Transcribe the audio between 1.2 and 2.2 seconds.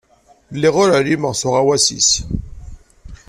s uɣawas-is.